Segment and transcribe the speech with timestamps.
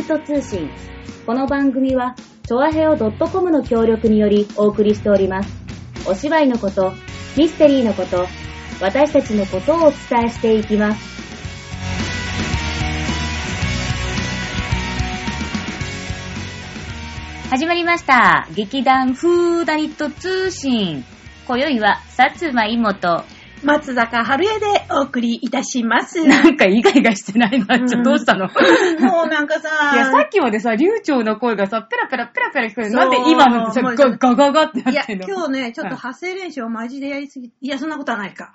[0.00, 0.70] ニット通信。
[1.26, 2.14] この番組は、
[2.46, 5.52] チョアヘオ .com の協力によりお送りしております。
[6.08, 6.94] お芝居のこと、
[7.36, 8.26] ミステリーのこと、
[8.80, 11.10] 私たちのことをお伝えしていきます。
[17.50, 18.48] 始まりました。
[18.54, 21.04] 劇団フーダニット通信。
[21.46, 23.24] 今宵は、薩摩妹。
[23.62, 26.24] 松坂春江でお送りいたします。
[26.26, 27.78] なんかイガイガしてないな。
[27.86, 28.46] ちょ、どうしたの？
[28.46, 32.90] もうなんかさ、 いや、さっきまでさ、流暢な声がさ、ペラペラペラペラ聞こえる。
[32.90, 35.26] そうなんで今のさ、もうガガガガっていやなってんの？
[35.28, 38.52] 今日ね、ちょっとうん発声練習をマジでやりすぎ、いや、そんなことはないか。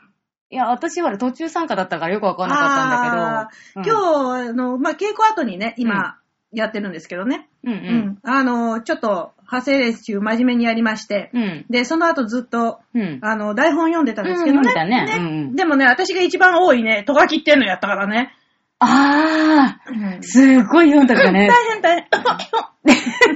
[0.49, 3.95] いや、私ほら途中参加だったからよくわかんなかったんだけど。
[3.97, 6.17] 今日、あの、まあ、稽古後にね、今、
[6.55, 7.47] やってるんですけどね。
[7.63, 8.19] 日、ううんん。
[8.23, 11.41] あの、ちょっと、発声練習真面目にやりまして、うん。
[11.43, 11.65] うん。
[11.69, 13.19] で、その後ずっと、うん。
[13.21, 14.59] あの、台本読んでたんですけどね。
[14.59, 18.33] うん読んでたねうんうんでもね、私が一番多いね、とがきってんのやったからね。
[18.79, 21.47] あうんー、すごい読んだからね。
[21.49, 21.95] 大変大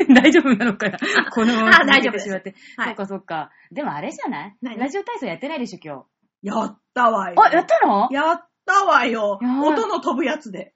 [0.07, 0.13] 変。
[0.13, 0.97] 大丈夫なのかな
[1.31, 2.29] この、あ大丈夫です。
[2.29, 2.43] はい
[2.87, 3.51] そっかそっか。
[3.71, 4.55] でもあれじゃない？
[4.61, 4.77] 何？
[4.77, 6.03] ラジオ体操やってないでしょ、今
[6.43, 7.35] やったわよ。
[7.35, 7.47] 日。
[7.47, 8.09] あ、やったの？
[8.11, 9.39] やったわよ。
[9.41, 10.73] 音の飛ぶやつで。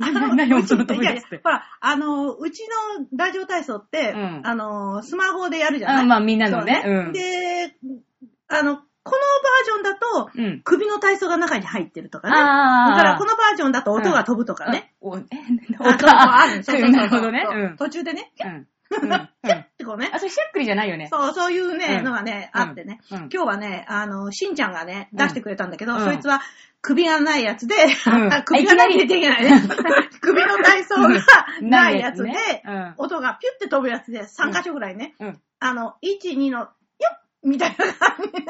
[0.00, 0.94] あ の何うち音のて。
[1.42, 2.66] ほら、あの、うち
[3.00, 4.40] のラジオ体操って、うん。
[4.44, 6.02] あの、スマホでやるじゃない？
[6.02, 6.80] あまあみんなのね。
[6.82, 7.12] そううん。
[7.12, 7.76] で、
[8.48, 10.60] あの、このバージョンだと、うん。
[10.64, 12.34] 首の体操が中に入ってるとかね。
[12.34, 14.94] だから、このバージョンだと音が飛ぶとかね。
[15.02, 15.12] うん。
[15.12, 15.22] おえ、
[15.78, 17.46] あるそうそうそう なるほどね。
[17.78, 18.66] 途中でね、 うん。
[19.12, 19.30] っ
[19.76, 20.10] てこうね。
[20.12, 20.18] あ、。
[20.18, 21.08] それしゃっくりじゃないよね。
[21.10, 22.04] そう、そういうね、うん。
[22.04, 22.60] のがね、うん。
[22.62, 23.00] あってね。
[23.10, 23.18] うん。
[23.18, 25.18] 今日はね、あの、しんちゃんがね、うん。
[25.18, 26.04] 出してくれたんだけど、うん。
[26.04, 26.40] そいつは
[26.86, 29.60] 首がないやつで、んあ 首がないってできないね。
[30.22, 31.08] 首の体操が
[31.60, 32.94] ないやつで、ねうん。
[32.98, 35.40] 音がピュって飛ぶやつで3箇所ぐらいね、うん。
[35.58, 38.40] あの、1、2の、よっみたいな感じ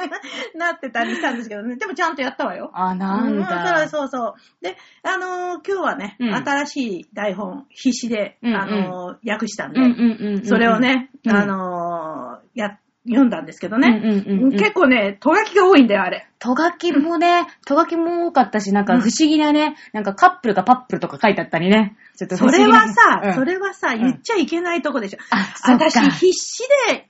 [0.54, 1.76] になってたりしたんですけどね。
[1.76, 2.70] でもちゃんとやったわよ。
[2.74, 3.88] あ、なんうんだ。
[3.88, 4.64] そうそうそう。
[4.64, 10.44] で、あのー今日はね、うん新しい台本、必死で、うんうんあのー訳したんで、うんうんうんうん。
[10.46, 14.00] それをね、うんあのーや、読んだんですけどね。
[14.02, 16.26] うんうんうんうん結構ね、とがきが多いんだよ、あれ。
[16.38, 21.96] とがきもね、とがきも多かったし、なんか不思議なね、なんかカップルかパップルとか書いてあったりね。
[22.16, 25.18] ちょっと不それはさ、うんそれはさ、ん言っちゃいけないとこでしょ。
[25.30, 26.62] あそっか私、必死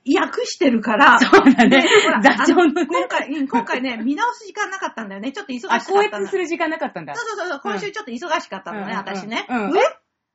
[0.05, 1.19] で訳してるから。
[1.19, 5.31] そうだねでほら座長の今回、うん今回ね、見直す時間なかったんだよね。
[5.31, 6.23] ちょっと忙しかあ、った校の。
[6.23, 7.15] 閲する時間なかったんだ。
[7.15, 9.45] そうそうそう、今週ちょっと忙しかったのね、うん私ね。
[9.49, 9.81] うんうんえ？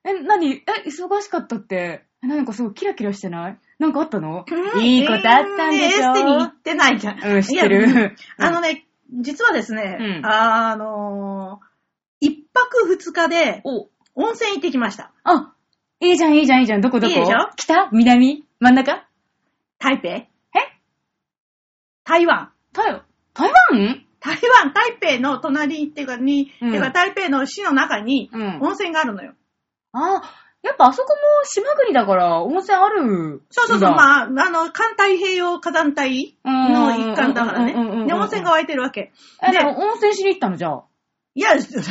[0.04, 3.58] え、なにえ、忙しかったって、えなんかすごいキラキラしてない？
[3.82, 4.44] なんかあったの？
[4.48, 4.81] うん。
[4.81, 5.87] いいことあったんでしょ？
[5.87, 7.20] えーエステに行ってないじゃん。
[7.20, 8.16] うん知ってる。
[8.38, 8.87] あのね、
[9.20, 10.26] 実はですね、うん。
[10.26, 15.10] あのー、一泊二日でお、温泉行ってきました。
[15.25, 15.53] あ、
[16.00, 16.81] いいじゃんいいじゃんいいじゃん。
[16.81, 17.12] どこどこ？
[17.12, 17.50] いいでしょ？
[17.56, 17.88] 北？
[17.91, 18.44] 南？
[18.60, 19.04] 真ん中？
[19.81, 20.09] 台北？
[20.09, 20.28] え？
[22.04, 22.53] 台湾。
[22.72, 23.03] 台
[23.34, 24.04] 台湾？
[24.21, 26.92] 台湾、台北の隣っていうかに、うん。
[26.92, 28.60] 台北の市の中にうん。
[28.62, 29.34] 温泉があるのよ。
[29.92, 30.22] あ、
[30.62, 33.42] やっぱあそこも島国だから温泉ある。
[33.50, 37.72] そうそうそう、まあ、あの、環太平洋火山帯の一環だからね。
[38.06, 39.12] で、温泉が湧いてるわけ。
[39.42, 40.56] え、で温泉しに行ったの？
[40.56, 40.82] じゃあ。
[41.34, 41.90] いや、温泉しに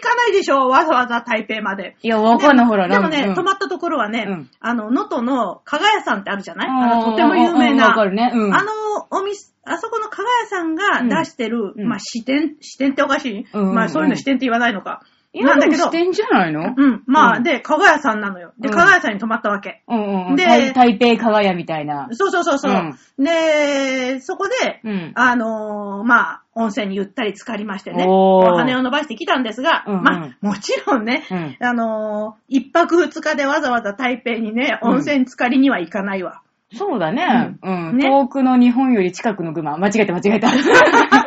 [0.00, 1.96] 行かないでしょ、わざわざ台北まで。
[2.02, 6.64] いや、わかんない、ほら、でもね、うん泊まったところはね、うんあの、能登の加賀屋さんってあるじゃな
[7.00, 7.04] い？
[7.04, 7.88] とても有名うんな。
[7.88, 8.30] わかるね。
[8.32, 8.54] うん。
[8.54, 8.70] あの、
[9.10, 15.02] お店、あそこの加賀屋さんが出してる、うんまあ、支店、支店っておかしい、まあ、そういうの支店って言わないのか。
[15.34, 16.74] いやなんだけどしてんじゃないの？
[16.76, 17.02] うん。
[17.06, 18.52] まあ、うんで、加賀屋さんなのよ。
[18.58, 19.82] で、うん加賀屋さんに泊まったわけ。
[19.88, 20.36] うんうんうん。
[20.36, 22.08] で台台北加賀屋みたいな。
[22.12, 22.94] そうそうそうそう。
[23.18, 25.12] で、そこで、うん。
[25.14, 36.42] あのーまあ、温泉にゆったり浸かりましてね、おー羽を伸ばしてきたんですが、うんうんまあ、もちろんね、うんあのー一泊二日でわざわざ台北にね、温泉浸かりには行かないわ。
[36.74, 37.56] そうだね。
[37.62, 37.96] うん。
[37.98, 39.76] ね遠くの日本より近くの群馬。
[39.76, 40.48] 間違えた間違えた。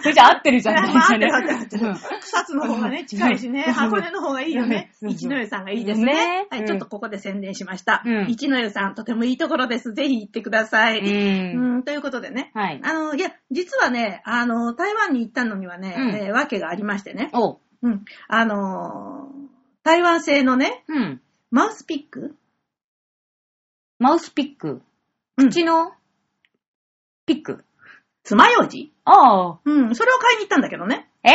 [0.00, 0.74] それじゃ合ってるじゃん。
[0.94, 4.92] ま合ってる合ってる合ってる草津の方がね、近いしね、うん箱根の方がいいよね。
[5.02, 6.46] 一の湯さんがいいですね。
[6.50, 8.02] はい、ちょっとここで宣伝しました。
[8.04, 9.92] うん一の湯さん、とてもいいところです。
[9.92, 11.00] ぜひ行ってください。
[11.00, 12.50] ということでね。
[12.54, 12.80] はい。
[12.82, 17.30] あの、いや、実はね、あの、台湾に行ったのにはね、わけがありましてね。
[17.32, 18.04] おうん。
[18.28, 19.46] あのー
[19.84, 21.20] 台湾製のね、うん。
[21.52, 22.34] マウスピック？
[24.00, 24.82] マウスピック？
[25.36, 25.92] うん口の
[27.24, 27.64] ピック？
[28.24, 28.90] 爪楊枝？
[29.06, 29.60] ああ。
[29.64, 31.08] うん、それを買いに行ったんだけどね。
[31.24, 31.30] え？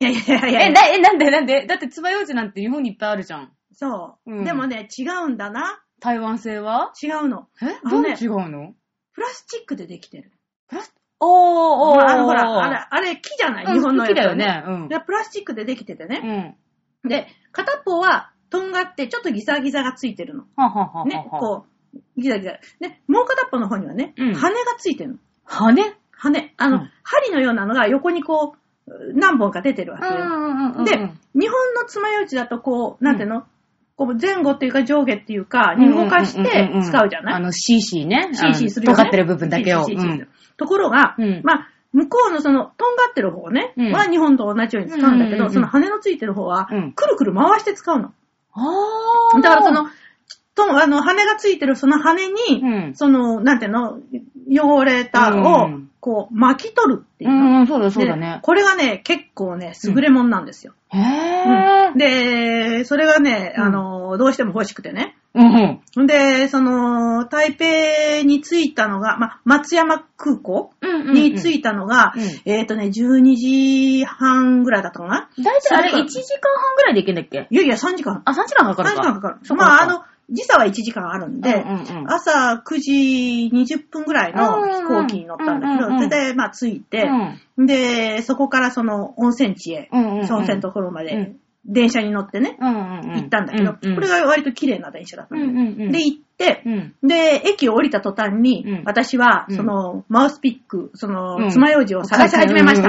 [0.00, 1.66] いやいやいやいえ、やな、え、なんでなんで？
[1.66, 3.52] だって爪楊枝なんて日本にいっぱいあるじゃん。
[3.72, 5.80] そう、うんでもね、違うんだな。
[6.00, 6.92] 台湾製は？
[7.02, 7.48] 違うの。
[7.62, 7.66] え？
[7.82, 8.74] あのねどう違うの？
[9.14, 10.32] プラスチックでできてる。
[10.68, 14.64] プラス、おー、おー、まあ、あの、ほら、あれ、あれ木じゃない、うん日本のやつは木だよね。
[14.66, 14.88] うん。
[14.88, 16.56] で、プラスチックでできててうね。
[17.04, 17.08] ん。
[17.08, 20.44] で、片っぽは、とんがって、ちょっとギザギザがついてるの。
[20.56, 21.04] はははは。
[21.06, 22.52] ね、こう、ギザギザ。
[22.80, 25.16] で、もう片っぽの方にはね、うん羽がついてるの。
[25.44, 25.74] 羽
[26.18, 26.52] 羽。
[26.56, 26.90] あの、うん。
[27.02, 28.58] 針のようなのが横にこう、
[29.14, 30.10] 何本か出てるわけよ。
[30.78, 30.92] うんで、
[31.34, 33.44] 日本の爪楊枝だとこう、なんていうの、
[33.96, 38.30] こう前後っていうか上下っていうか、に動かして使うじゃない、あの、CC ね。
[38.32, 38.96] CC するよね。
[38.96, 39.86] 尖ってる部分だけを。
[40.56, 41.40] ところが、うん。
[41.44, 43.92] まあ、向こうのその、とんがってる方ね、うん。
[43.92, 48.12] は日本と同じように使うんだけど、その羽のついてる方はうん、くるくる回して使うの。
[49.42, 49.88] だからその、
[50.66, 53.98] と、あの、羽がついてるその羽に、うんその、なんていうの、
[54.50, 57.36] 汚れたうをん、こう、巻き取るっていうの。
[57.36, 58.40] うんうん、そうだそうだでね。
[58.42, 60.72] これがね、結構ね、優れもんなんですよ。
[60.90, 61.98] へぇー。
[61.98, 65.16] で、それがね、うんあの、どうしても欲しくてね。
[65.34, 66.06] うんうん。
[66.06, 77.46] で、その、台北に着いたのが、ま、松山空港うんに着いたのが、うんえっ、とね、12時半ぐらいだったかなだいたいあれそれか1時間半ぐらいで行けんだっけ？
[77.50, 78.22] いやいや、3時間。
[78.24, 79.02] あ、3時間かか3るか。
[79.02, 79.36] 時間かかる。
[79.42, 82.12] そまあ、あの、時差は1時間あるんで、うんうんうん。
[82.12, 87.08] 朝9時20分ぐらいの飛行機に乗ったんだけど、うんうんうんそれで、まあ、着いて、
[87.56, 87.66] うん。
[87.66, 90.32] で、そこからその温泉地へ、うんうんうん。
[90.32, 91.36] 温泉のところまで、うん。
[91.64, 93.14] 電車に乗ってね、うんうんうん。
[93.16, 95.92] 行ったんだけど、うんうんこれが割と綺麗な電車だったの、うんうんうん。
[95.92, 96.94] で、行って、うん。
[97.02, 98.82] で、駅を降りた途端に、うん。
[98.84, 99.56] 私は、うん。
[99.56, 101.14] その、マウスピック、そうん。
[101.14, 102.88] の、爪楊枝を探し始めました。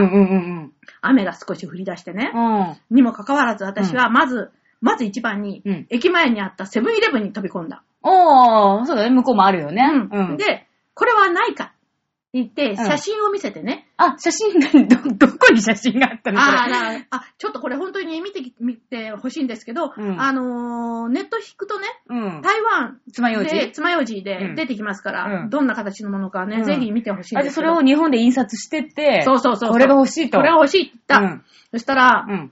[1.01, 2.31] 雨が少し降り出してね。
[2.33, 2.95] うん。
[2.95, 4.51] にもかかわらず、私はまず、
[4.81, 7.84] まず一番に、うん駅前にあったセブンイレブンに飛び込んだ。
[8.02, 9.10] おー、そうだね。
[9.10, 9.84] 向こうもあるよね。
[10.12, 11.74] うんで、これはないかって
[12.34, 13.90] 言って、ん写真を見せてね。
[13.98, 16.40] あ、写真、ど、どこに写真があったの？
[16.40, 22.42] ああ、ちょっとこれ本当に見てき、見てほしいんですけど、うんあのーネット引くとね、うん。
[22.42, 23.54] 台湾爪楊枝？
[23.54, 27.56] で、爪楊枝うでん出てきますから、うんどんな形のものかね、うんぜひ見てほしいんあ、で、です。
[27.56, 30.38] それを日本で印刷してって、そうそうそうこれが欲しいと。
[30.38, 31.26] これが欲しいって言った。
[31.28, 32.52] うんそしたら、うん。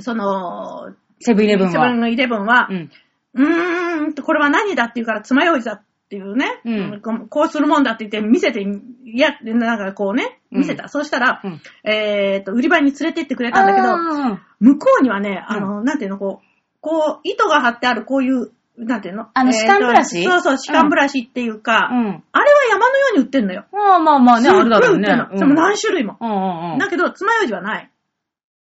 [0.00, 1.72] その、セブンイレブンは。
[1.72, 2.90] セブンイレブンは、うん。
[3.34, 10.88] うーんと、これは何だって言うから、爪楊枝だっていうね、うんこうするもんだって言って見せて、いや、なんかこうね、見せた。
[10.88, 16.46] そうしたら、うんえっ、と、売り場に連れてってくれたんだけど、あ向こうにはね、あの、なんていうの、こう、
[16.80, 19.28] こう、糸が張ってあるこういう、なんていうの？
[19.34, 20.22] あの歯間ブラシ？
[20.22, 22.24] そうそう、歯間ブラシっていうか、ーうん。
[22.32, 23.66] あれは山のように売ってんのよ。
[23.72, 26.16] まあまあまあね、あるだろうねも何種類も。
[26.20, 26.78] うんうんうん。
[26.78, 27.90] だけど、爪楊枝はない。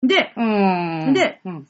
[0.02, 1.12] で、うん。
[1.12, 1.66] でうん、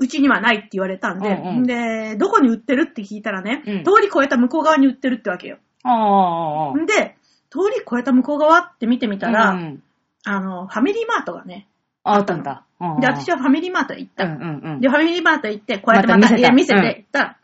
[0.00, 5.58] うちにはないって言われたんで、うんうんで、どこに売ってるって聞いたらね、うん通り越えた向こう側に売ってるってわけよ。
[5.84, 6.86] ああ。
[6.86, 7.16] で、
[7.50, 9.82] 通り越えた向こう側って見てみたら、うん
[10.24, 11.68] あの、ファミリーマートがね、
[12.02, 12.64] あったんだ。
[13.00, 14.24] で、私は、はファミリーマートへ行った。
[14.24, 14.80] うんうんうん。
[14.80, 17.36] で、ファミリーマート行って、こうやってまたまた見せたいや見せてうん行った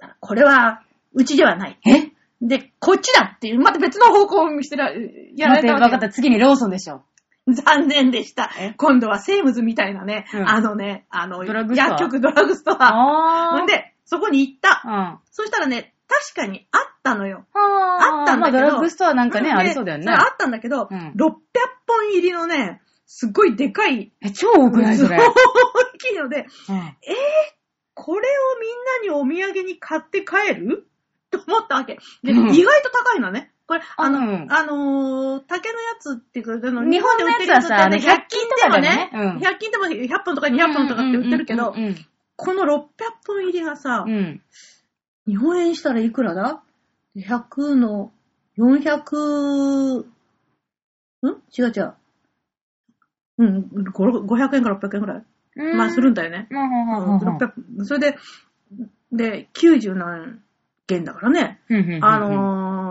[0.00, 0.82] ら、これは、
[1.14, 1.78] うちではない。
[1.86, 2.12] え？
[2.42, 6.08] で、こっちだっていう、また別の方向を見してら、やら待って、れたわけわかった。
[6.10, 7.02] 次にローソンでしょ。
[7.52, 8.74] 残念でしたえ？
[8.76, 13.56] 今度はセームズみたいなね、うんあのね、あの、薬局ドラッグストア。
[13.58, 14.82] ほん、で、そこに行った。
[14.84, 14.92] うん。
[14.92, 17.46] あそしたらね、確かにあったのよ。
[17.52, 20.12] ああったんだけどまあドラッグストアなんかね、でありそうだよね。
[20.12, 21.32] あったんだけど、うん600
[21.86, 25.16] 本入りのね、すっごいでかい、え、超多くないそれ？
[25.18, 25.32] 大
[25.98, 26.96] きいので、うん
[27.94, 30.86] これをみんなにお土産に買って帰る？
[31.30, 31.98] と思ったわけ。
[32.22, 33.52] で、うん意外と高いのね。
[33.66, 41.96] これ、あの、うんあのー竹のやつっていうか、あの日本で売ってるやつってねあの100均でね100均でもね、100均でも100本とか200本とかって売ってるけどう、ん
[42.36, 42.66] この600
[43.26, 44.42] 本入りがさうん。
[45.26, 46.62] 日本円したらいくらだ
[47.16, 48.12] ?100 の
[48.58, 50.04] 400、ん？
[51.58, 51.94] 違う違う。
[53.38, 53.58] うん、
[53.92, 55.24] 5 500円か600円ぐらい。
[55.56, 56.46] うんまあするんだよね。
[56.50, 58.16] うんうんうんうんうん600それで、
[59.12, 60.40] で、90何
[60.86, 61.60] 件だからね。
[61.68, 62.18] うんうんうんあ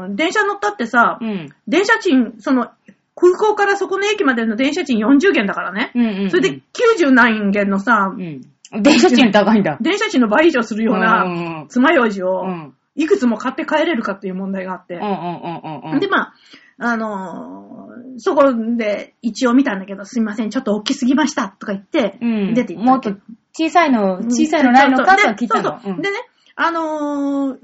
[0.10, 1.50] 電車乗ったってさ、うん。
[1.68, 2.70] 電車賃、その、
[3.16, 5.92] 空港からそこの駅までの電車賃40元だからね。
[5.96, 6.30] うんうんうん。
[6.30, 8.42] それで90何元のさ、うん。
[8.82, 9.78] 電車賃高いんだ。
[9.80, 12.74] 電車賃の倍以上するよううなん爪楊枝うを、ん。
[12.96, 15.02] いくつも買って帰れるかっていう問題があってうん。
[15.02, 16.00] うんうんうん。
[16.00, 16.34] で、まあ、
[16.78, 22.54] あのーそこで一応見たんだけど、すいません、ちょっと大きすぎましたとか言って、うん。
[22.54, 25.80] 出ていったわけもっと小さいの、小さいのないのかとは聞いたの。
[25.82, 26.02] そうそう。
[26.02, 26.18] でね、
[26.56, 27.58] あのー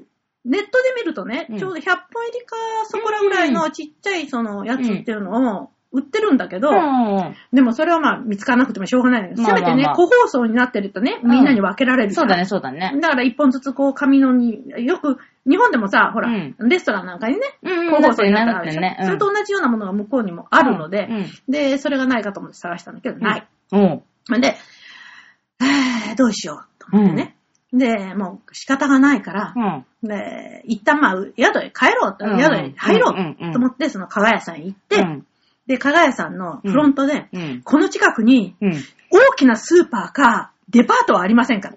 [0.46, 1.82] ネットで見るとね、うんちょうど100
[2.14, 2.56] 本入りか
[2.86, 7.36] そこらぐらいのちっちゃいそのやつっていうのを売ってるんだけど、うん。
[7.52, 9.36] でもそれはまあ見つからなくてもしょうがないのよ。
[9.38, 12.98] まあまあまあせめてね、個包装になってるとね、みんなに分けられるじゃんそうだね、そうだね。
[13.02, 23.48] だから一本ずつこう紙のに、よく、日本でもさ、ほら、うんレストランなんかにね、うん個包装になってるでしょ、だってねうんそれと同じようなものが向こうにもあるので、うんで、それがないかと思って探したんだけど、ない。
[23.74, 24.42] うん。
[24.42, 24.56] で、
[25.60, 27.36] はぁどうしようと思ってね。
[27.74, 30.08] で、もう仕方がないから、うん。
[30.08, 35.26] で、一旦まあ、宿へ帰ろうと、うん宿へ入ろうと思って、その加賀屋さんへ行って、うん
[35.68, 37.62] で、加賀屋さんのフロントで、うん。
[37.64, 38.72] この近くにうん。
[39.12, 41.72] 大きなスーパーかデパートはありませんか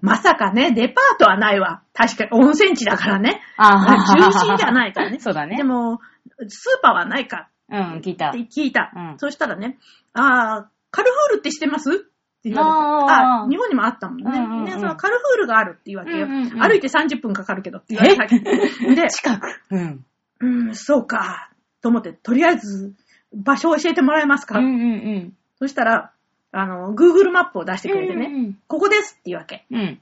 [0.00, 1.82] まさかね、デパートはないわ。
[1.92, 3.42] 確かに温泉地だからね。
[3.56, 5.18] あ中心じゃないからね。
[5.20, 5.98] そうだねでも、
[6.46, 8.30] スーパーはないかうん、聞いた。
[8.30, 8.92] 聞いた。
[8.94, 9.78] うんそしたらね、
[10.12, 12.08] あー、カルフールって知ってます？
[12.38, 13.12] って言われて。
[13.12, 14.24] あ日本にもあったもんね。
[14.26, 16.26] うんうんうんで、そのカルフールがあるっていうわけよ。
[16.26, 18.38] うんうんうん歩いて30分かかるけどって言われたわけ。
[18.94, 19.46] で、近く。
[19.70, 20.04] うん。
[20.40, 22.94] うん、そうか、と思って、とりあえず、
[23.34, 26.12] 場所を教えてもらえますか、うんうんそしたら、
[26.52, 27.94] あの、Google マップを出してうん。
[27.96, 29.66] くれてね、うんここですっていうわけ。
[29.70, 30.00] うん。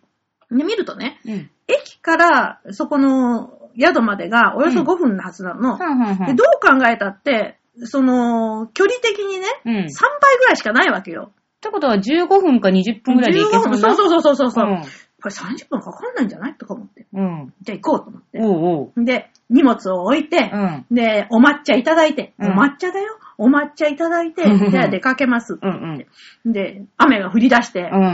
[0.51, 1.51] で、見るとね、うん。
[1.67, 5.75] 駅からそこの宿までがおよそ5分のはずなの。
[5.75, 9.73] うんうんうんでどう考えたって、その、距離的にね、うん。
[9.73, 11.33] 3倍ぐらいしかないわけよ。
[11.57, 13.77] ってことは15分か20分ぐらいで行けそうな。
[13.79, 14.71] 15分そうそうそうそうそう。
[14.71, 14.83] うん
[15.23, 16.55] これ30分かかんないんじゃない？
[16.57, 17.07] とか思って。
[17.13, 17.55] うん。
[17.63, 18.39] じゃあ行こうと思って。
[18.39, 19.05] おうおう。
[19.05, 20.87] で、荷物を置いて、うん。
[20.95, 23.19] で、お抹茶いただいて、うんお抹茶だよ。
[23.39, 25.59] お抹茶いただいて、うんじゃあ出かけます。
[25.61, 26.05] うん
[26.45, 26.53] うん。
[26.53, 28.07] で、雨が降り出して、うんう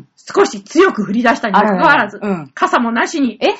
[0.00, 0.08] ん。
[0.16, 3.54] 少し強く降り出したにもかかわらず、うん傘もなしにえ？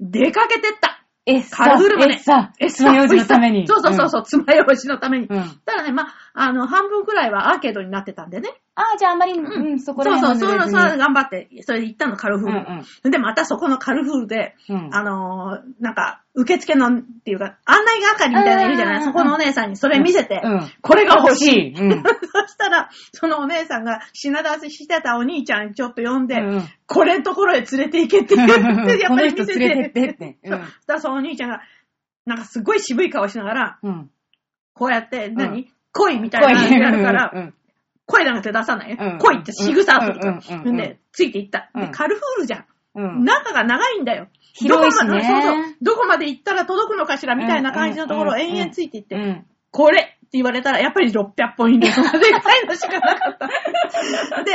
[0.00, 1.00] 出かけてった。
[1.26, 3.66] えっさ、カルフールえっさ、え爪楊枝のために。
[3.66, 5.26] そうそうそうそう、爪楊枝のために。
[5.26, 5.42] うん。
[5.64, 8.50] ただね、まあ、あの、半分くらいはアーケードになってたんでね。
[8.74, 12.82] ああ、じゃああんまり、うん、そこらそうそう、辺そうそう、頑張って、それで行ったの、カルフール。
[13.04, 14.90] うんで、またそこのカルフールで、うん。
[14.92, 18.98] あのーなんか、受付の、っていうか、案内係みたいなのいるじゃない？
[18.98, 19.04] うん。
[19.04, 20.68] そこのお姉さんにそれ見せて、うん。
[20.82, 21.68] これが欲しい。
[21.68, 21.72] い。
[21.72, 22.02] うん。
[22.02, 22.08] そ
[22.48, 28.34] したら、そのお姉さんが品出ししてたお兄ちゃんちょっと呼んで、うんこれのところへ連れて行けって。
[28.34, 28.48] 言っ
[28.86, 30.38] て、やっぱり見せ人連れてってって。
[30.44, 31.60] そうそしたらそのお兄ちゃんが、
[32.26, 34.10] なんかすごい渋い顔しながら、うん。
[34.74, 34.90] こう。
[34.90, 37.54] やって、何、う恋みたいなのやるから、うん
[38.06, 38.98] 声なんて出さないよ。
[39.00, 40.06] うん恋って仕草とか。
[40.06, 41.70] うんうんうんうんで、ついていった。
[41.74, 42.66] で、うんカルフールじゃん。
[42.96, 43.24] うん。
[43.24, 44.28] 中が長いんだよ。
[44.52, 45.74] 広いしねどこまでそうそう。
[45.80, 49.46] どこまで行ったら届くのかしらみたいな感じのところをうんうんうん延々ついていって、うん。
[49.70, 54.44] これって言われたら、やっぱり600本入 れるのがでかいのしかなかった。
[54.44, 54.52] で、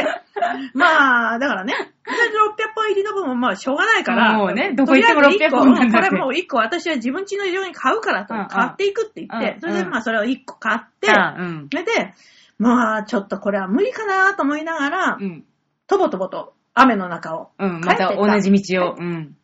[0.74, 1.74] まあ、だからね、
[2.10, 11.08] 600本入りの分もまあしょうがないから、もうねどこ行ってもとりあえず600本なんだってこれもう1個私は自分家の用に買うからと買っていくって言って、うんそれでまあそれを1個買って。
[11.08, 12.14] それで、
[12.58, 15.46] まあちょっとこれは無理かなと思いながら、うん。
[15.88, 17.52] とぼとぼと雨の中を。
[17.58, 17.82] うん。
[17.82, 18.96] また同じ道を。
[18.98, 19.36] うん。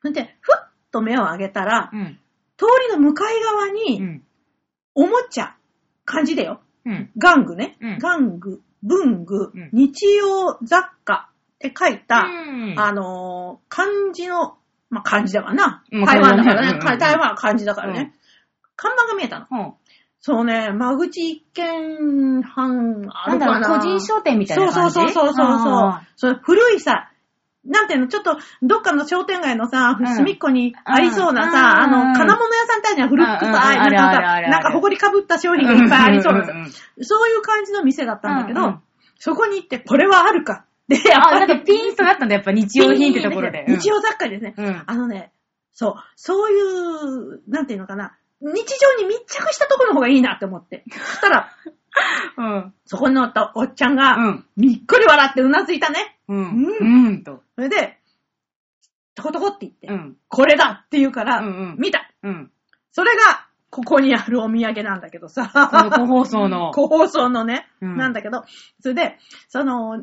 [0.00, 2.18] それで、ふっと目を上げたら、うん。
[2.56, 4.22] 通りの向かい側うに、ん。
[4.94, 5.56] おもちゃ、
[6.04, 6.60] 漢字でよ。
[6.86, 7.10] うん。
[7.16, 7.76] 玩具ね。
[7.80, 12.74] うん玩具、文具、うん日用雑貨って書いた、うん。
[12.78, 14.56] あのー漢字の、
[14.90, 15.82] まあ、漢字だわな。
[15.92, 16.04] うん。
[16.04, 16.98] 台湾だからね。
[16.98, 18.00] 台湾は漢字だからね。
[18.00, 18.12] うん。
[18.76, 19.78] 看板が見えたの。
[20.20, 23.34] そうね、間口一軒半あな。
[23.36, 23.78] んだろう、るかな。
[23.78, 25.14] 個人商店みたいなそうそう感じ？
[25.14, 26.40] そうそうそうあそう。
[26.42, 27.10] 古いさ、
[27.66, 30.06] なんていうの、ちょっと、どっかの商店街のさ、うん。
[30.16, 31.52] 隅っこにありそうなうん。
[31.52, 31.90] さ、あうん。
[31.90, 33.48] の、金物屋さんたちには古くさ、うん。
[33.48, 36.52] うんなんあるあるあかなんか埃かぶった商品がいっぱいありそうなさ。
[36.52, 36.70] んんん
[37.02, 38.82] そういう感じの店だったんだけどうんうん、
[39.18, 40.64] そこに行って、これはあるか。
[40.88, 43.64] で、あ、なんかピーンとなったんだ、やっぱ日用品ってところで。
[43.68, 44.54] 日用雑貨ですね。
[44.56, 44.82] うん。
[44.86, 45.32] あのね、
[45.72, 50.84] そう、そういう、なんていうのかな、日常に密着したところの方がいいなって思って。
[50.90, 51.50] そしたら、
[52.36, 52.74] うん。
[52.84, 54.46] そこに乗ったおっちゃんが、うん。
[54.56, 56.18] にっこり笑ってうなずいたね。
[56.28, 56.64] うん。
[56.64, 57.22] ううん。
[57.22, 57.42] と。
[57.54, 57.98] それで、
[59.14, 60.16] トコトコって言って、うん。
[60.28, 62.10] これだって言うから、うんうん見た。
[62.22, 62.50] うん。
[62.90, 65.50] それが、ここにあるお土産なんだけどさ。
[65.70, 66.70] この個包装の。
[66.74, 68.44] 個包装のね、うんなんだけど、
[68.80, 70.02] それで、その、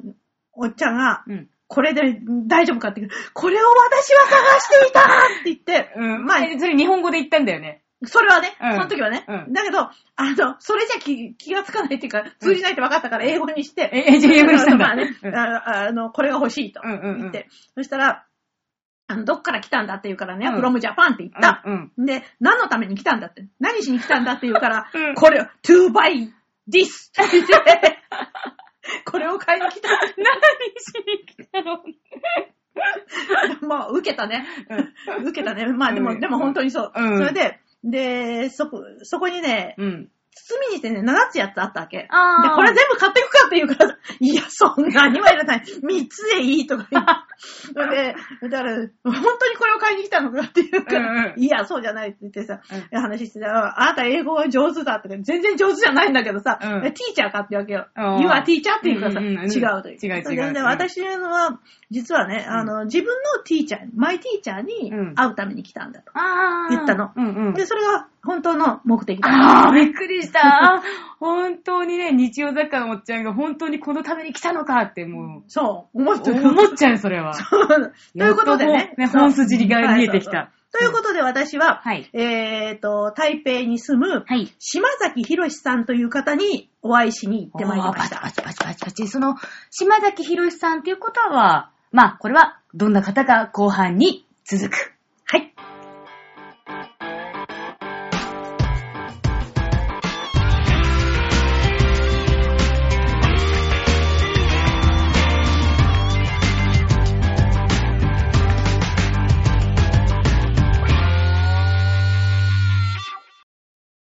[0.53, 1.49] おっちゃんが、うん。
[1.67, 5.05] これで大丈夫かって言うこれを私は探していたっ
[5.43, 6.25] て言って、うん。
[6.25, 7.81] まあまあ、それ日本語で言ったんだよね。
[8.03, 14.87] それはね、うんその時はね、うんだけど、あの、それじゃ気気がつかないっていうか、通じないって分かったから英語にして、え、え、英語にしたんだ。
[14.87, 18.25] まあね、うんああの、これが欲しいとうんうんうん言って、そしたら、
[19.07, 21.61] あの、どっから来たんだって言うからね、うん from Japan って言った。
[21.63, 22.05] うんうん。
[22.05, 26.27] で、何のために来たんだって、何しに来たんだって言うから、うんこれを、to buy
[26.67, 27.99] this って言って、
[29.05, 29.89] これを買いに来た。
[29.93, 30.13] 何し
[31.05, 31.83] に来たの？
[33.67, 34.45] まあ、受けたね。
[35.23, 35.67] 受けたね。
[35.67, 36.91] まあ、でも、うんでも本当にそう。
[36.95, 40.11] うんそれで、で、そこ、そこにね、うん。
[40.33, 41.97] 包みにしてね、7つやつあったわけ。
[41.97, 45.59] で、これ全部買っていくかって言うから、 いや、そんなにはいらない。
[45.61, 47.11] 3つでいいとか言って。
[48.41, 52.61] で、だから、本当にこれを買いに来たのかって言うから、うんうんいや、そうじゃないって言ってさ、
[52.91, 57.87] う話してたら、あなた英語が上手だって、全然上手じゃないんだけどさ、うんティーチャーかってわけよ。
[57.95, 59.97] うん You are teacher って言うからさ、うんうんうん違うという。
[60.01, 61.59] 違う違うでうん私のは、
[61.89, 66.11] 実はね、あの、自分のティーチャー、マイティーチャーにうん会うために来たんだと。
[66.69, 67.53] 言ったのうんうん。
[67.53, 70.75] で、それが本当の目的だああ、びっくりした。
[70.75, 70.83] あ
[71.19, 76.47] 本当にね、日曜雑貨のおっちゃんが本当にこのために来たのかってもそう、思っう、てる。
[76.47, 77.33] 思っちゃう、それは。
[77.33, 84.53] ということでね本筋が見えてきたということで私は、はいえっ、と、台北に住む、はい。
[84.57, 88.53] 島崎博さんという方にお会いしに行ってまいりましたパチパ。
[88.53, 89.07] チパチパチパチ。
[89.07, 89.35] その、
[89.69, 94.93] 島崎博さんっていうことは、まあ、これは、どんな方か後半に続く。
[95.25, 95.53] はい。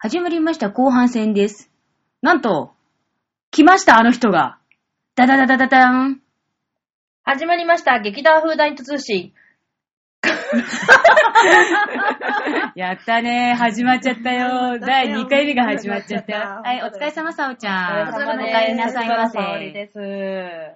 [0.06, 1.68] 始まりました後半戦です。
[2.22, 2.70] なんと、
[3.50, 4.56] 来ました、あの人が。
[5.16, 6.20] ダダダダダダン。
[7.24, 9.32] 始まりました、劇団風ナイト通信。
[12.74, 14.78] やったね始まっちゃったよ。
[14.78, 16.38] 第2回目が始まっちゃったよ。
[16.58, 18.08] うんはい、お疲れ様、さおちゃん。
[18.08, 18.56] お疲れ様です。
[18.56, 19.38] お帰りなさいませ。
[19.38, 19.98] お疲れ様です。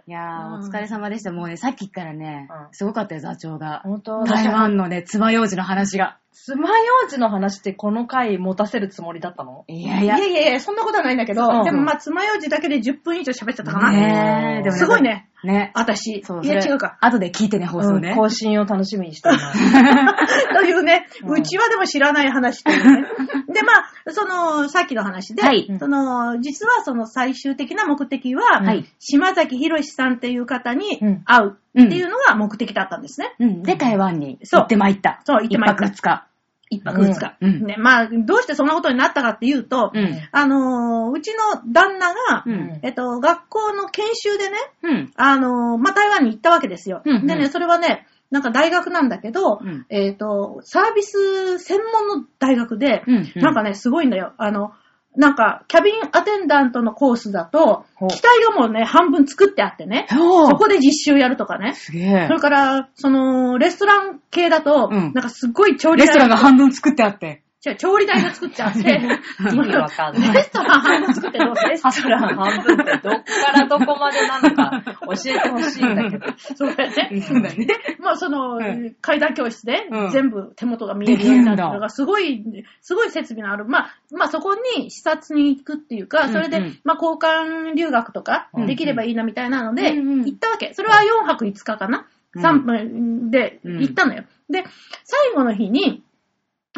[0.06, 1.32] いやー、うんお疲れ様でした。
[1.32, 3.80] もうね、さっきからね、うんすごかったよ、座長が。
[3.84, 6.16] 本当台湾のね、爪楊枝の話が。
[6.32, 6.68] 爪楊
[7.08, 9.64] 枝の話ってこの回持たせるつもりだったの？
[9.66, 10.16] いやいや。
[10.16, 13.90] いやいやいや、そんなことはないんだけど、うんでもまあ、爪楊枝だけで10分以上喋っちゃったかな。
[13.90, 15.02] ねえ、でもすごい。
[15.02, 15.28] ね。
[15.44, 15.70] ね。
[15.74, 16.22] 私。
[16.24, 16.96] そう、いや、違うか。
[17.00, 18.14] 後で聞いてね、放送ね。
[18.14, 19.69] 更新を楽しみにしています。
[20.54, 23.08] というね、うちはでも知らない話というね。
[23.52, 33.34] で、まあ、その、さっきの話で、はいその、実はその最終的な目的は、はい島崎博さんっていう方にうん会うっていうのが目的だったんですね。
[33.38, 33.62] うん。
[33.62, 35.20] で、台湾に行ってまいった。
[35.24, 36.26] そう行ってまいった一泊二日。
[36.70, 37.36] 一泊二日。
[37.40, 40.20] うんね、まあ、どうしてそんなことになったかっていうと、うん。
[40.32, 45.10] あのーうちの旦那が、うんえっと、学校の研修でね、うん。
[45.16, 47.02] あのーまあ、台湾に行ったわけですよ。
[47.04, 54.32] うんうんでね、それはね、なんか大学なんだけど、うんえっ、と、サービス専門の大学で、うんうんなんかね、すごいんだよ。
[54.38, 54.72] あの、
[55.16, 60.16] なんか、キャビンアテンダントのコースだと機体がもうね、半分作ってあってね、そ
[60.56, 61.74] こで実習やるとかね。
[61.74, 62.38] すげえそれ。
[62.38, 67.42] から、その、レストラン系だと、うんなんかすっごい調理台レストランが半分作ってあって。
[67.64, 68.78] 違う調理台が作ってあって、
[69.52, 70.34] 意味わかんない。
[70.34, 71.70] レストラン半分作ってどうする？
[71.70, 76.26] レストラン半分ってどっからどこまでなのか教えてほしいんだけど。
[76.54, 77.20] そうだよね。
[77.20, 77.66] そうだね。
[77.98, 82.42] まあその、うん階段教室でうん全部手元が見えるようになってるできるんだのがすごい、
[82.80, 83.66] すごい設備のある。
[83.66, 90.72] まあ、まあそこに視察に行くっていうか、それで、うんうんまあ交換留学とかうんできればいいなみたいなので、うんうん行ったわけ。
[90.72, 94.24] それは4泊5日かな、うん ?3 分でうん行ったのよ。
[94.48, 94.64] で、
[95.04, 96.02] 最後の日に、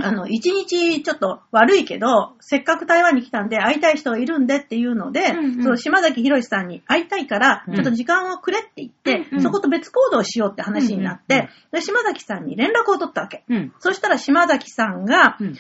[0.01, 13.45] あの、一日ちょっと悪いけど、せっかく台湾に来たんで会いたい人がいるんでっていうので、うんうんその島崎博さんに会いたいから、うんちょっと時間をくれって言って、うんうんそこと別行動しようって話になって、で島崎さんに連絡を取ったわけ。
[13.49, 13.73] うん。
[13.81, 15.59] そしたら島崎さんが、うんね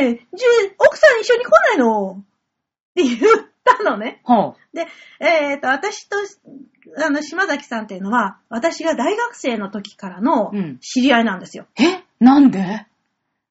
[0.00, 2.12] え、じゅ奥さん一緒に来ないの？
[2.12, 2.22] っ
[2.94, 3.18] て言っ
[3.62, 4.20] たのね。
[4.24, 4.88] ほで、
[5.20, 6.16] えっ、と、私と、
[6.96, 11.66] あの、島崎さんっていうのは、私が大学生の時からのうん知り合いなんですよ。
[11.78, 11.82] う。
[11.82, 12.02] え？
[12.18, 12.58] なんで？
[12.58, 12.62] い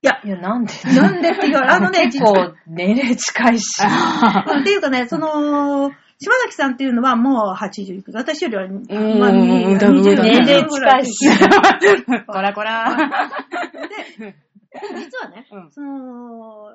[0.02, 0.74] や、いや、なんで？
[0.96, 3.82] なんでって言われ、あのね、 結構年齢近いし。
[3.84, 8.16] っていうかね、その、島崎さんっていうのはもう80いくつ？
[8.16, 11.30] 私よりは、んまあ、うんだいぶ上だね年齢近いし。
[12.28, 12.96] こらこら。
[14.20, 14.36] で、
[14.98, 16.72] 実はね、うんその、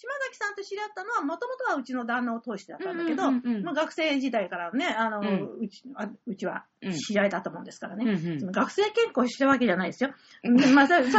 [0.00, 8.04] 島崎さんと知り合ったのは、もともとはうちの旦那を通してだったんだけど、うんうんうんうんまあ、学生時代からね、あの、うんうちあうちはうん知り合いだったもんですからね。
[8.04, 10.10] うんうんその学生健康してるわけじゃないですよ。
[10.44, 11.10] でまあ、それで、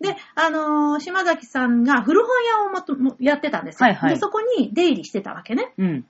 [0.00, 4.20] で、あのー島崎さんが古本屋をもともやってたんですよ、はいはいで。
[4.20, 5.74] そこに出入りしてたわけね。
[5.76, 6.02] うん。
[6.02, 6.06] で、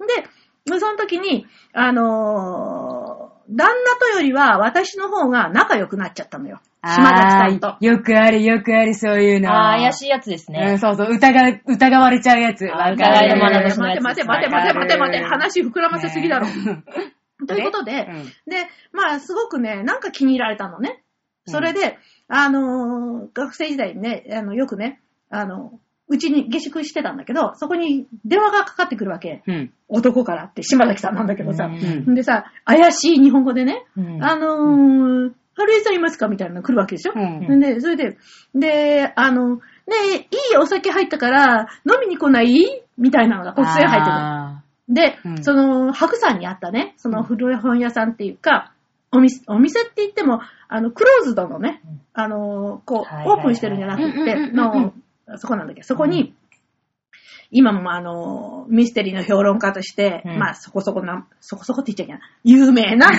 [0.66, 6.61] その時に、あのー旦那とよりは私の方が仲良くなっちゃったのよ。
[6.85, 9.51] 島崎さんとよくあるよくあるそういうの。
[9.51, 10.79] あー、怪しいやつですうん、ね。
[10.79, 12.64] そうそう、疑う、疑われちゃうやつ。
[12.64, 16.46] わかる待て待て待て待て待て待て、話膨らませすぎだろ。
[16.46, 16.85] ね
[17.49, 21.03] ということで、うんで、まあ、すごくね、なんか気に入られたのね。
[21.46, 29.42] それで、あのー学生時代にね、あの、よくね、あの、うちに下宿してたんだけど、そこに電話がかかってくるわけ。
[29.46, 29.73] うん。
[29.88, 31.66] 男からって、島崎さんなんだけどさ。
[31.66, 32.14] うん。
[32.14, 34.23] でさ、怪しい日本語でね、うん。
[34.23, 37.61] あのー、春江さんいますかみたいなの来るわけでしょ、うん。
[37.61, 38.18] で、それで、
[38.55, 39.62] で、あの、ね
[40.14, 40.20] え、い
[40.55, 42.83] いお酒入ったから飲みに来ない？
[42.99, 44.12] みたいなのが突然入ってくる。
[44.12, 45.44] あで、うん。
[45.44, 48.73] その、白山にあったね、その古本屋さんっていうか、
[49.12, 52.01] お店、お店って言っても、あの、クローズドのね、うん。
[52.14, 54.92] あの、こう、オープンしてるんじゃなくて、の、
[55.38, 56.34] そこなんだけど、そこに、
[57.50, 60.38] 今もあの、ミステリーの評論家として、うん。
[60.38, 62.22] まあそこそこな、そこそこって言っちゃいけない。
[62.44, 63.10] 有名な、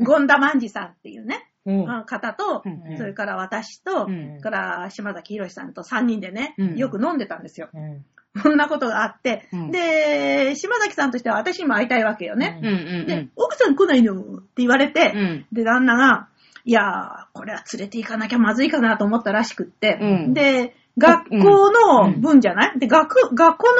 [0.00, 1.80] ゴンダマンジさんっていうね、うん。
[1.84, 2.98] うん方と、うん。
[2.98, 4.40] それから私と、うん。
[4.40, 6.76] から島崎博さんと3人でね、うん。
[6.76, 7.68] よく飲んでたんですよ。
[7.72, 8.04] うん。
[8.42, 9.70] そんなことがあって、うん。
[9.70, 12.58] で、島崎さんとしては私にも会いたいわけよね。
[13.06, 15.46] でん。、奥さん来ないのって言われて、うん。
[15.52, 16.28] で、旦那が、
[16.64, 20.34] いやー、これは連れて行かなきゃまずいかなと思ったらしくって、うん。
[20.34, 23.74] で、学校の分じゃない、で、学、学校の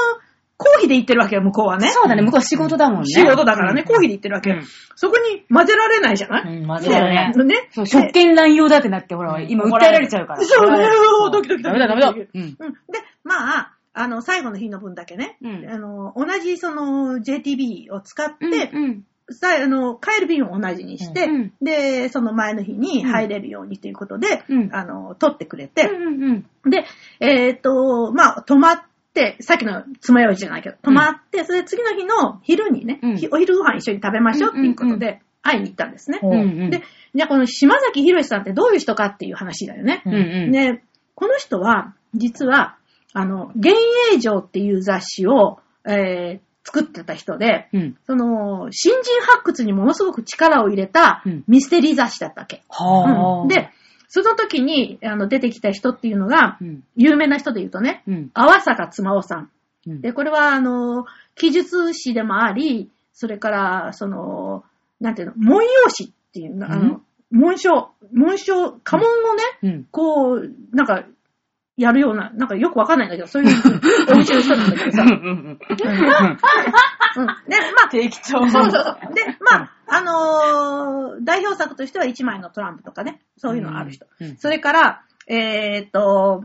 [0.57, 1.89] 公費で行ってるわけよ、向こうはね。
[1.91, 3.07] そうだね、向こう仕事だもんね。
[3.07, 4.57] 仕事だからね、公費で行ってるわけよ。
[4.57, 4.63] うん
[4.95, 7.33] そこに混ぜられないじゃない、うん、混ぜられない。
[7.33, 7.69] でね。
[7.73, 10.45] そ職権乱用だってなって、ほら、今訴えられちゃうから。
[10.45, 12.11] そうねそうドキドキドキダメだダメだ。
[12.11, 12.41] うん。
[12.41, 12.55] うん。
[12.55, 12.57] で、
[13.25, 19.07] まあ、あの、最後の日の分だけね、うんあの、同じその JTB を使って、うんさ
[19.41, 26.85] あの、帰る便を同じにして、うんで、その前の日に入れるようにということで、うんあの、取ってくれうて、んうんで、
[27.21, 36.19] えっ、と、まあ、泊まっって、さっきの爪楊枝じゃないけど、泊まって、それで次の日の昼にね、うんひお昼ご飯一緒に食べましょうっていうことで、会いに行ったんですね。
[36.23, 36.71] うんうんうん。
[36.71, 36.83] で、
[37.15, 40.03] じゃあこの島崎博さんってどういう人かっていう話だよね。
[40.07, 40.53] うんうん。
[40.53, 40.83] で、
[41.15, 42.79] この人は、実は、
[43.13, 43.75] あの、幻
[44.11, 47.97] 影城っていう雑誌を、えー作ってた人で、うん。
[48.07, 52.63] その、新人発掘にものすごく力を入れたうんミステリー雑誌だったわけ。
[52.69, 53.43] はあ。
[53.43, 53.71] うん、で、
[54.09, 56.85] その時にあの出てきた人っていうのが、うん。
[56.97, 58.31] 有名な人で言うとね、うん。
[58.35, 59.39] 泡坂妻夫さん。
[59.41, 64.63] うんで、これは、あの、記述師でもあり、それから、その、
[65.01, 67.01] なんていうの、文様師っていうの、あの、
[67.33, 69.85] 紋章、紋章、家紋をね、うん。
[69.91, 71.05] こう、なんか、
[71.77, 73.51] やるような、なんかよくわかんないんだけど、そういう
[74.09, 75.03] 面白い人なんだけどさ。
[75.03, 75.59] うん。
[75.59, 75.65] で、
[77.23, 78.39] まあ、定期帳。
[78.39, 79.15] そうそうそう。
[79.15, 84.07] で、まあ、あのー代表作としては一枚のトランプとかね、そういうのある人。
[84.21, 84.37] うん。
[84.37, 86.45] それから、えーっと、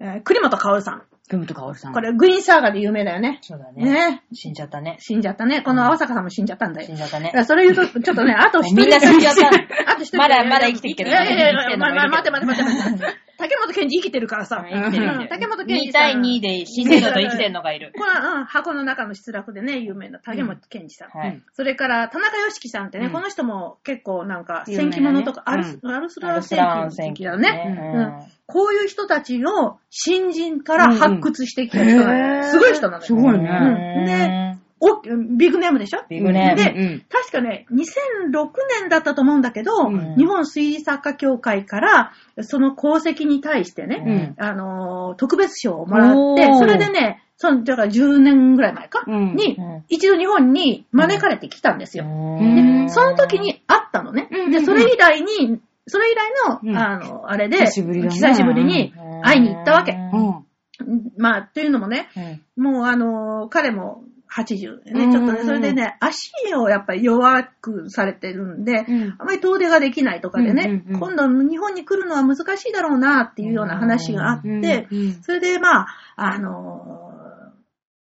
[0.00, 1.02] えー栗本薫さん。
[1.28, 1.92] グムとかおるさん。
[1.92, 3.40] これ、グリーンサーガーで有名だよね。
[3.42, 3.82] そうだね。
[3.84, 4.22] ね。
[4.32, 4.96] 死んじゃったね。
[5.00, 5.60] 死んじゃったね。
[5.62, 6.86] この青坂さんも死んじゃったんだよ。
[6.86, 8.76] 死んじゃったねそれ言うと、ちょっとね、あと一人。
[8.76, 10.18] みんな死んじゃったあと一人。
[10.22, 13.25] まだまだ生きてるけどいやいやいや待って待って待って待って。
[13.38, 14.64] 竹本健二生きてるからさ。
[14.68, 16.02] 生きてるうん竹本健2二さん。
[16.02, 17.92] 対2で死んでるのと生きてるのがいる。
[17.96, 21.08] これは、うん、箱の中の失落でね、有名な竹本健二さん。
[21.10, 21.42] はい。
[21.54, 27.50] それから、田中良樹さんってね、うんこの人も結構なんか、有名なね戦記物とか、アルスうアルスラー戦記記だね。
[27.50, 28.36] ね。
[28.46, 33.02] こういう人たちを新人から発掘してきた人なのへーすごい人なのよ。
[33.02, 34.55] すごいねうんで
[34.92, 35.00] お
[35.36, 36.00] ビッグネームでしょ？
[36.08, 36.56] ビッグネーム。
[36.56, 38.48] で、うん確かね、2006
[38.80, 40.14] 年だったと思うんだけど、うん。
[40.16, 44.44] 日本推理作家協会から、その功績に対してね、うん。
[44.44, 49.34] あのー特別賞をもらって、それでね、その、だから10年ぐらい前か、うん。
[49.36, 49.84] に、うん。
[49.88, 52.04] 一度日本に招かれてきたんですよ。
[52.06, 52.86] うん。
[52.86, 54.28] で、その時に会ったのね。
[54.50, 56.30] で、それ以来に、それ以来
[56.62, 56.72] うん。
[56.72, 58.14] の、あの、あれで、久しぶりだね。
[58.14, 59.92] 久しぶりに会いに行ったわけ。
[59.92, 61.12] うん。
[61.18, 62.08] まあ、というのもね、
[62.56, 64.04] もうあの、彼も
[64.36, 69.16] 80でね、うんちょっとね、それでね、足をやっぱり弱くされてるんで、うん。
[69.18, 71.16] あまり遠出ができないとかでね、うんうんうん。
[71.16, 77.16] 今度日本に来るのは難しいだろうなっていうような話があって、うんうんそれでまあ、あのー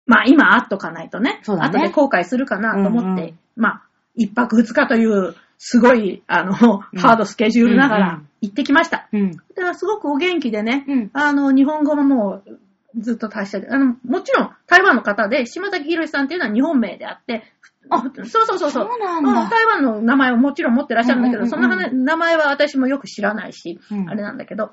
[0.05, 1.41] まあ今会っとかないとね、ね。
[1.47, 3.39] 後で後悔するかなと思って、うんうん。
[3.57, 3.83] まあ、
[4.15, 9.09] 一泊二日という、すごい、あの、ハードスケジュールながらうんうん行ってきました。
[9.13, 9.31] うん。
[9.31, 11.11] だからすごくお元気でね、うん。
[11.13, 12.59] あの、日本語ももう
[12.99, 17.45] ずっと達者で、あの、もちろん台湾の方で、島崎博さんっていうのは日本名であって、
[17.91, 18.89] あそうそうそうそう。
[18.89, 19.31] そうなんだ。
[19.31, 21.51] うん台湾の名前をもちろん持ってらっしゃるんだけど、うんうんうん。
[21.51, 24.09] その話名前は私もよく知らないし、うん。
[24.09, 24.73] あれなんだけど。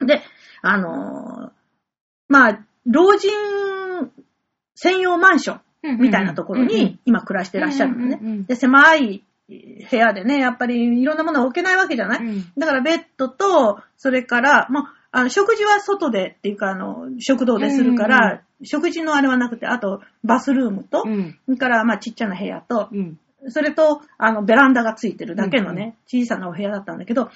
[0.00, 0.22] で、
[0.62, 1.50] あのー
[2.28, 3.30] まあ、老人
[4.74, 8.18] 専用マンションみたいなところに今暮らしてらっしゃるのね。
[8.20, 12.44] うんうんうんで、狭い部屋でね、やっぱりいろんなものを置けないわけじゃない、うん。
[12.58, 21.38] だからベッドと、それから、まあ、あの、食事は外でっていうか、あの、食堂でするから、うん食事のあれはなくて、あと、バスルームと、うん。
[21.44, 23.18] それから、まあ、ちっちゃな部屋と、うん。
[23.48, 27.28] それと、あの、ベランダがついてるだけのね、小さなお部屋だったんだけど、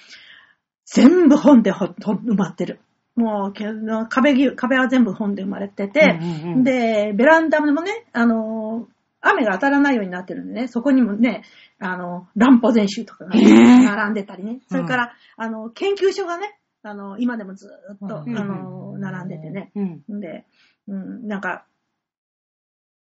[0.86, 2.80] 全部本でほほ埋まってる。
[3.16, 3.66] もうけ、
[4.08, 8.88] 壁ぎ、壁は全部本で埋まれてて、うんうんうんで、ベランダもね、あの、
[9.20, 11.42] 雨が当たらないようになってるんでね、そこにもね、
[11.78, 18.38] あの、乱歩全集とかが、並んでたりね、それから、あの、研究所がね、あの、今でもずーっと、うん。
[18.38, 20.20] あの、並んでてね、うん。
[20.20, 20.44] で、
[20.88, 21.64] うん、なんか、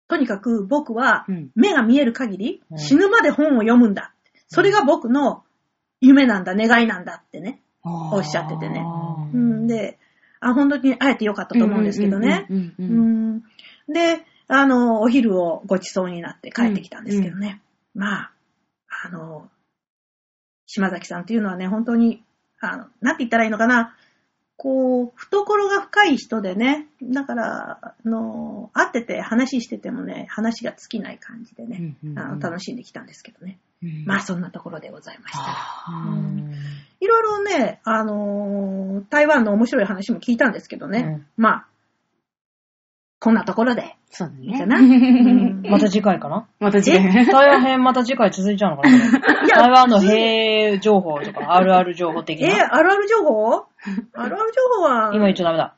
[0.08, 1.50] とにかく僕はうん。
[1.54, 2.78] 目が見える限りうん。
[2.78, 4.14] 死ぬまで本を読むんだ。
[4.48, 5.44] それが僕の
[6.00, 7.62] 夢なんだ、願いなんだってね。
[7.84, 8.84] おっしゃっててね。
[9.32, 9.98] うん、で、
[10.40, 12.46] あ、本当に会えてよかったと思うんですけどね。
[13.88, 17.62] で、あの、お昼をご馳走になって帰ってきたんですけどね。
[17.94, 18.32] まあ、
[19.06, 19.48] あの、
[20.66, 22.22] 島崎さんっていうのはね、本当に、
[22.62, 23.94] あの、なんて言ったらいいのかな。
[24.56, 33.58] こう、懐が深い人でね、だから、あの、会ってて話しててもね、話が尽きない感じでね、うんうんうんあの楽しんできたんですけどね。
[33.82, 35.40] うんまあ、そんなところでございました。
[35.44, 36.16] あ
[37.00, 41.00] いろいろね、あのー台湾の面白い話も聞いたんですけどね。
[41.00, 41.66] うんまあ、
[43.22, 44.66] こんなところでーそうだいいかね。
[44.66, 44.76] な？
[44.82, 46.46] うんまた次回かな？
[46.58, 46.84] また違う。
[47.30, 48.98] 台湾編また次回続いちゃうのかな？
[49.62, 52.74] 台湾の兵情報とか、あるある情報的えな。
[52.74, 53.54] あるある情報？
[53.54, 53.66] ある
[54.14, 54.36] ある情
[54.76, 55.74] 報は、今言っちゃダメだ。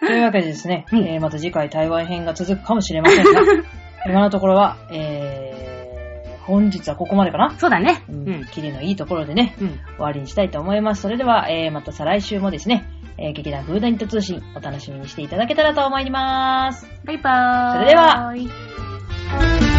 [0.00, 3.30] というわけでですね、えーまた次回台湾編が続くかもしれませんが、
[4.06, 5.59] 今のところは、えー、
[6.50, 7.56] 本日はここまでかな？
[7.58, 8.04] そうだね。
[8.08, 8.44] う、うんん。
[8.46, 9.68] キリのいいところでね、うん。
[9.68, 11.02] 終わりにしたいと思います。
[11.02, 12.84] それでは、えー、また再来週もですね、
[13.16, 16.86] えー、劇団フーダニット通信、お楽しみにしていただけたらと思います。
[17.04, 17.78] バイバーイ。
[17.78, 18.34] それでは
[19.64, 19.69] は。